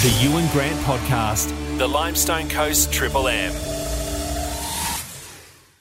[0.00, 3.52] The Ewan Grant Podcast, the Limestone Coast Triple M.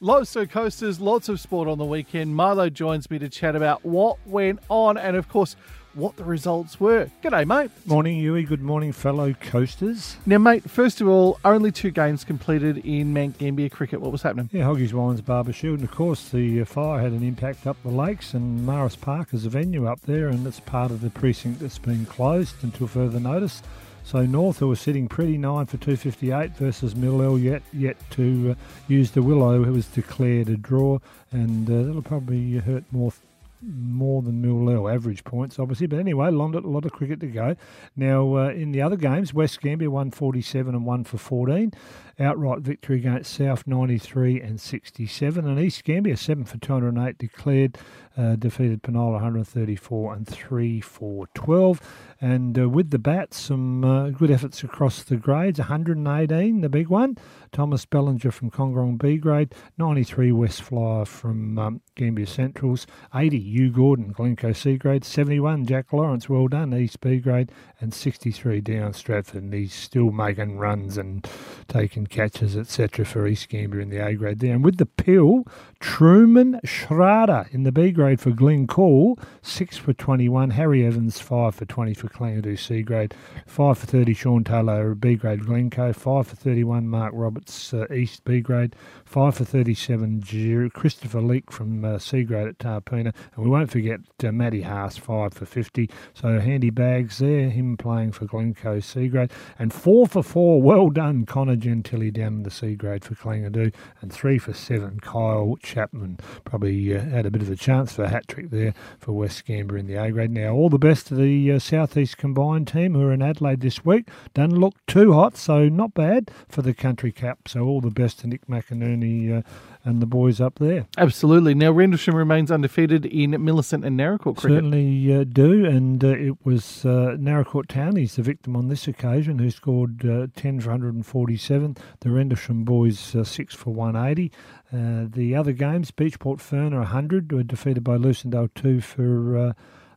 [0.00, 2.36] Limestone Coasters, lots of sport on the weekend.
[2.36, 5.56] Milo joins me to chat about what went on and, of course,
[5.94, 7.10] what the results were.
[7.24, 7.72] G'day, mate.
[7.86, 8.44] Morning, Huey.
[8.44, 10.16] Good morning, fellow coasters.
[10.26, 14.00] Now, mate, first of all, only two games completed in Mount Gambier cricket.
[14.00, 14.48] What was happening?
[14.52, 15.80] Yeah, Hoggies Wines Barber Shield.
[15.80, 19.34] And of course, the uh, fire had an impact up the lakes, and Maris Park
[19.34, 22.86] is a venue up there, and it's part of the precinct that's been closed until
[22.86, 23.60] further notice.
[24.04, 28.54] So North, who was sitting pretty nine for 258 versus Mil-Lel yet to uh,
[28.86, 30.98] use the Willow, who was declared a draw,
[31.32, 33.22] and uh, that'll probably hurt North
[33.64, 35.86] more than Mill average points, obviously.
[35.86, 37.56] But anyway, a lot, of cricket to go.
[37.96, 41.72] Now, uh, in the other games, West Gambier 147 and 1 for 14.
[42.18, 45.46] Outright victory against South 93 and 67.
[45.46, 47.78] And East Gambier 7 for 208 declared,
[48.16, 51.80] uh, defeated Penola 134 and 3 for 12.
[52.20, 56.88] And uh, with the bats, some uh, good efforts across the grades 118, the big
[56.88, 57.16] one.
[57.50, 63.70] Thomas Bellinger from Kongorong B grade, 93 West Flyer from um, Gambier Centrals, 80 Hugh
[63.70, 68.92] Gordon, Glencoe C grade, 71 Jack Lawrence, well done, East B grade, and 63 down
[68.92, 69.44] Stratford.
[69.44, 71.24] And he's still making runs and
[71.68, 73.04] taking catches, etc.
[73.04, 74.54] for East Gambier in the A grade there.
[74.54, 75.44] And with the pill,
[75.78, 81.64] Truman Schrader in the B grade for Glencoe, 6 for 21, Harry Evans, 5 for
[81.64, 83.14] 20 for Kalangadoo C grade,
[83.46, 88.24] 5 for 30 Sean Taylor, B grade Glencoe, 5 for 31 Mark Roberts, uh, East
[88.24, 93.50] B grade, 5 for 37 Christopher Leake from uh, C grade at Tarpeena, and we
[93.50, 95.90] won't forget uh, Matty Haas, 5 for 50.
[96.14, 100.88] So handy bags there, him playing for Glencoe C grade, and 4 for 4, well
[100.88, 105.56] done Connor Gentili down in the C grade for Kalangadoo, and 3 for 7 Kyle
[105.62, 106.18] Chapman.
[106.44, 109.44] Probably uh, had a bit of a chance for a hat trick there for West
[109.44, 110.30] Gambier in the A grade.
[110.30, 113.84] Now, all the best to the uh, Southeast combined team who are in Adelaide this
[113.84, 114.08] week.
[114.32, 117.46] Doesn't look too hot, so not bad for the country cap.
[117.46, 119.42] So all the best to Nick McInerney uh,
[119.84, 120.86] and the boys up there.
[120.96, 121.54] Absolutely.
[121.54, 124.56] Now, Rendlesham remains undefeated in Millicent and Naracoorte cricket.
[124.56, 129.38] Certainly uh, do, and uh, it was uh, Naracoorte Townies, the victim on this occasion,
[129.38, 131.76] who scored uh, 10 for 147.
[132.00, 134.32] The Rendlesham boys uh, 6 for 180.
[134.72, 139.54] Uh, the other games, Beachport Fern 100, were defeated by Lucindale 2 for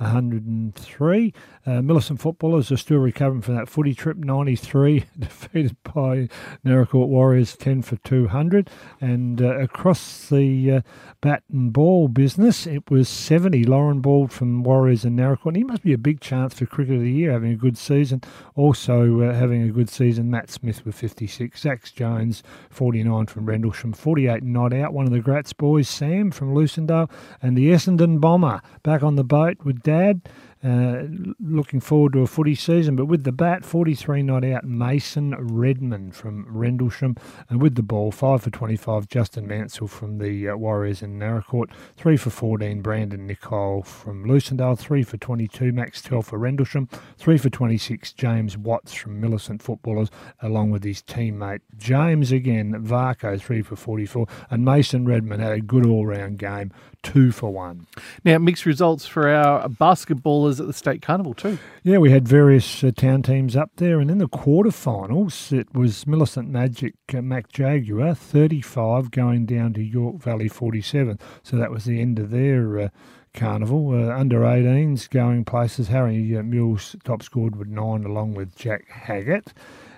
[0.00, 1.34] 103.
[1.66, 6.28] Uh, Millicent footballers are still recovering from that footy trip, 93, defeated by
[6.64, 8.70] Naracoorte Warriors 10 for 200.
[9.00, 10.80] And uh, across the uh,
[11.20, 13.64] bat and ball business, it was 70.
[13.64, 15.56] Lauren Ball from Warriors and Naracoorte.
[15.56, 18.22] He must be a big chance for Cricket of the Year, having a good season.
[18.54, 21.60] Also uh, having a good season, Matt Smith with 56.
[21.60, 24.94] Zach Jones, 49 from Rendlesham, 48 not out.
[24.94, 27.10] One of the Gratz boys, Sam from Lucindale.
[27.42, 30.20] And the Essendon Bomber back on the boat with dad.
[30.62, 31.04] Uh,
[31.40, 36.14] looking forward to a footy season, but with the bat, 43 not out, Mason Redmond
[36.14, 37.16] from Rendlesham,
[37.48, 41.70] and with the ball, 5 for 25, Justin Mansell from the uh, Warriors in Naracoorte,
[41.96, 47.38] 3 for 14, Brandon Nicole from Lucindale, 3 for 22, Max Tell for Rendlesham, 3
[47.38, 50.10] for 26, James Watts from Millicent Footballers,
[50.42, 55.60] along with his teammate James again, Varco, 3 for 44, and Mason Redmond had a
[55.62, 56.70] good all round game,
[57.02, 57.86] 2 for 1.
[58.24, 61.58] Now, mixed results for our basketballers at the state carnival too.
[61.84, 66.06] Yeah, we had various uh, town teams up there, and in the quarterfinals, it was
[66.06, 71.18] Millicent Magic uh, Mac Jaguar 35 going down to York Valley 47.
[71.42, 72.80] So that was the end of their.
[72.80, 72.88] Uh,
[73.32, 73.92] carnival.
[73.92, 75.86] Uh, under 18s going places.
[75.86, 79.52] Harry uh, Mills top scored with nine along with Jack Haggett.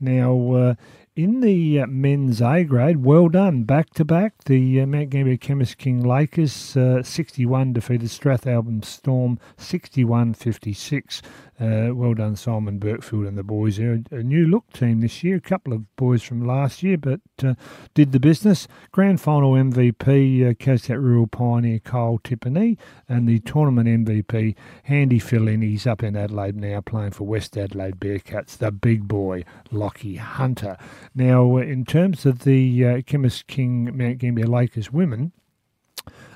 [0.00, 0.74] Now, uh,
[1.16, 3.62] in the uh, men's A grade, well done.
[3.62, 9.38] Back to back, the uh, Mount Gambier Chemist King Lakers uh, 61 defeated Strathalbyn Storm
[9.56, 11.22] 61 56.
[11.60, 14.02] Uh, well done, Simon Burkfield and the boys there.
[14.10, 17.54] A new look team this year, a couple of boys from last year, but uh,
[17.94, 18.66] did the business.
[18.90, 22.76] Grand final MVP, uh, Cascat Rural Pioneer Kyle Tippany,
[23.08, 28.00] and the tournament MVP, Handy Phil He's up in Adelaide now playing for West Adelaide
[28.00, 30.76] Bearcats, the big boy, Lockie Hunter.
[31.14, 35.32] Now, uh, in terms of the uh, Chemist King Mount Gambier Lakers women,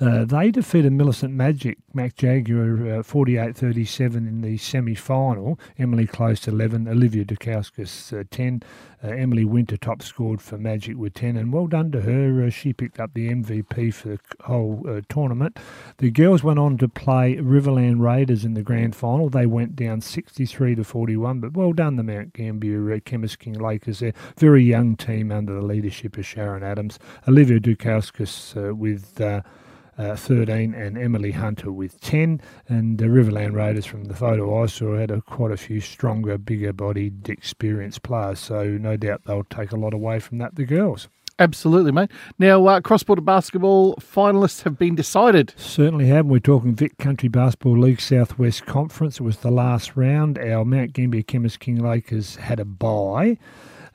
[0.00, 5.58] uh, they defeated Millicent Magic, Mac Jaguar, uh, 48 37 in the semi final.
[5.78, 6.88] Emily Close, 11.
[6.88, 8.62] Olivia Dukowskis, uh, 10.
[9.04, 11.36] Uh, Emily Winter top scored for Magic with 10.
[11.36, 12.42] And well done to her.
[12.42, 15.58] Uh, she picked up the MVP for the whole uh, tournament.
[15.98, 19.28] The girls went on to play Riverland Raiders in the grand final.
[19.28, 21.40] They went down 63 to 41.
[21.40, 24.14] But well done, the Mount Gambier Chemist King Lakers there.
[24.38, 26.98] Very young team under the leadership of Sharon Adams.
[27.28, 29.20] Olivia Dukowskis with
[30.00, 32.40] uh, 13, and Emily Hunter with 10.
[32.68, 36.38] And the Riverland Raiders from the photo I saw had a, quite a few stronger,
[36.38, 38.38] bigger bodied, experienced players.
[38.38, 41.08] So no doubt they'll take a lot away from that, the girls.
[41.38, 42.10] Absolutely, mate.
[42.38, 45.54] Now, uh, cross border basketball finalists have been decided.
[45.56, 46.26] Certainly have.
[46.26, 49.20] We're talking Vic Country Basketball League Southwest Conference.
[49.20, 50.38] It was the last round.
[50.38, 53.38] Our Mount Gambier Chemist King Lakers had a bye.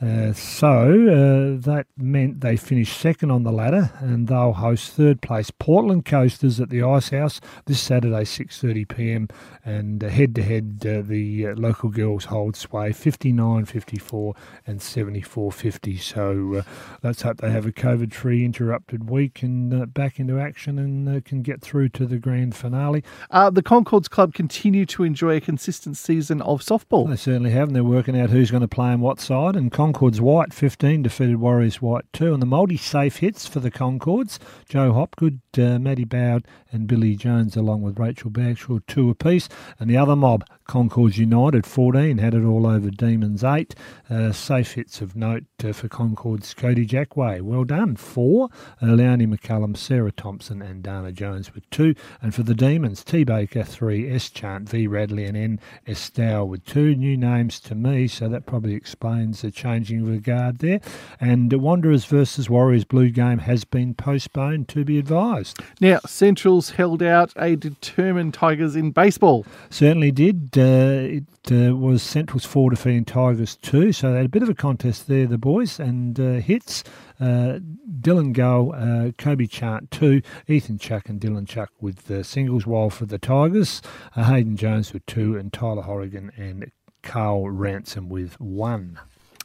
[0.00, 5.22] Uh, so uh, that meant they finished second on the ladder, and they'll host third
[5.22, 9.28] place Portland Coasters at the Ice House this Saturday, 6:30 p.m.
[9.64, 14.36] And head to head, the uh, local girls hold sway 59-54
[14.66, 16.00] and 74-50.
[16.00, 16.62] So uh,
[17.02, 21.42] let's hope they have a COVID-free interrupted week and uh, back into action and can
[21.42, 23.02] get through to the grand finale.
[23.30, 27.08] the Concords Club continue to enjoy a consistent season of softball.
[27.08, 29.56] They certainly have, and they're working out who's going to play on what side.
[29.56, 32.32] And Concords White 15 defeated Warriors White 2.
[32.32, 37.16] And the multi safe hits for the Concords Joe Hopgood, uh, Maddie Bowd, and Billy
[37.16, 39.46] Jones, along with Rachel Bagshaw, two apiece.
[39.78, 43.74] And the other mob, Concords United 14, had it all over Demons 8.
[44.08, 47.42] Uh, safe hits of note uh, for Concords Cody Jackway.
[47.42, 47.96] Well done.
[47.96, 48.48] Four.
[48.82, 51.94] Uh, Leonie McCallum, Sarah Thompson, and Dana Jones with two.
[52.22, 56.64] And for the Demons, T Baker 3, S Chant, V Radley, and N Estow with
[56.64, 56.94] two.
[56.94, 60.80] New names to me, so that probably explains the changing regard there.
[61.20, 65.58] And Wanderers versus Warriors Blue game has been postponed to be advised.
[65.80, 69.44] Now, Central's held out a determined Tigers in baseball.
[69.70, 70.50] Certainly did.
[70.56, 74.48] Uh, it uh, was Central's four defeating Tigers two, so they had a bit of
[74.48, 76.84] a contest there, the boys, and uh, hits.
[77.20, 77.58] Uh,
[78.00, 82.90] Dylan Gull, uh, Kobe Chant two, Ethan Chuck and Dylan Chuck with the singles, while
[82.90, 83.82] for the Tigers,
[84.16, 86.70] uh, Hayden Jones with two, and Tyler Horrigan and
[87.02, 88.98] Carl Ransom with one.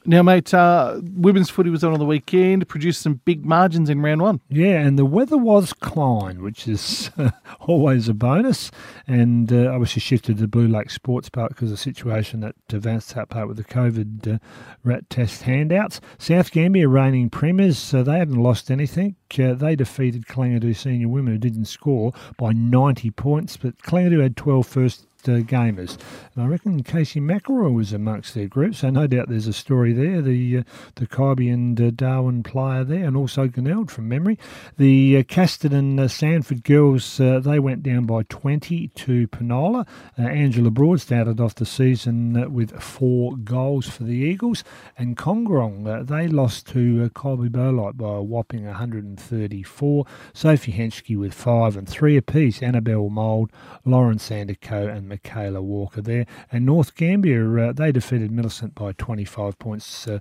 [0.05, 4.01] Now, mate, uh, women's footy was on on the weekend, produced some big margins in
[4.01, 4.39] round one.
[4.49, 8.71] Yeah, and the weather was Klein, which is uh, always a bonus.
[9.07, 13.13] And uh, obviously shifted to Blue Lake Sports Park because of the situation that advanced
[13.15, 14.39] that part with the COVID uh,
[14.83, 15.99] rat test handouts.
[16.17, 19.15] South Gambier reigning premiers, so they hadn't lost anything.
[19.37, 24.37] Uh, they defeated Kalangadoo senior women who didn't score by 90 points, but Kalangadoo had
[24.37, 25.97] 12 first uh, gamers.
[26.35, 29.93] And I reckon Casey McElroy was amongst their group, so no doubt there's a story
[29.93, 30.21] there.
[30.21, 30.63] The uh,
[30.95, 34.37] the Kaiby and uh, Darwin player there, and also Glenelg from memory.
[34.77, 39.87] The uh, Casterton and uh, Sandford girls, uh, they went down by 20 to Penola.
[40.17, 44.63] Uh, Angela Broad started off the season with four goals for the Eagles,
[44.97, 50.05] and Kongorong, they lost to uh, Colby by a whopping 134.
[50.33, 52.61] Sophie Henschke with five and three apiece.
[52.61, 53.51] Annabelle Mould,
[53.85, 56.25] Lauren Sanderco, and Michaela Walker there.
[56.51, 60.07] And North Gambier, uh, they defeated Millicent by 25 points.
[60.07, 60.19] Uh,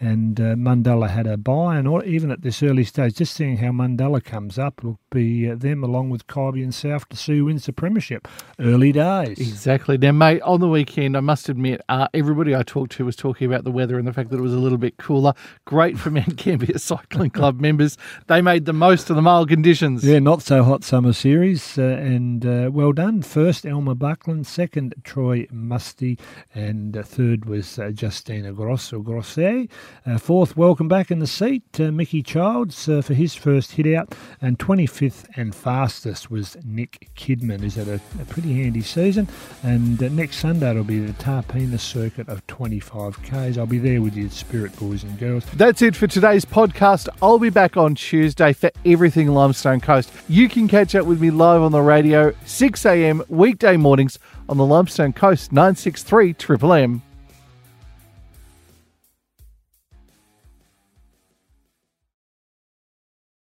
[0.00, 1.76] and uh, Mundella had a bye.
[1.76, 5.50] And all, even at this early stage, just seeing how Mandela comes up, will be
[5.50, 8.28] uh, them along with Kaiby and South to see who wins the Premiership.
[8.58, 9.38] Early days.
[9.38, 9.98] Exactly.
[9.98, 13.46] Now, mate, on the weekend, I must admit, uh, everybody I talked to was talking
[13.46, 15.34] about the weather and the fact that it was a little bit cooler.
[15.64, 17.96] Great for Mount Gambier Cycling Club members.
[18.28, 20.04] They made the most of the mild conditions.
[20.04, 21.76] Yeah, not so hot summer series.
[21.76, 23.22] Uh, and well done.
[23.22, 26.18] First, Elmer Buckley second Troy Musty,
[26.54, 29.70] and uh, third was uh, Justina Grosso Grosset.
[30.04, 34.58] Uh, fourth, welcome back in the seat, Mickey Childs for his first hit out, and
[34.58, 39.28] 25th and fastest was Nick Kidman, who's had a, a pretty handy season.
[39.62, 43.56] And next Sunday it'll be the Tarpeena circuit of 25Ks.
[43.56, 45.44] I'll be there with you, Spirit boys and girls.
[45.54, 47.08] That's it for today's podcast.
[47.22, 50.12] I'll be back on Tuesday for everything Limestone Coast.
[50.28, 53.22] You can catch up with me live on the radio, 6 a.m.
[53.28, 54.17] weekday mornings
[54.48, 57.02] on the Limestone Coast 963 Triple M.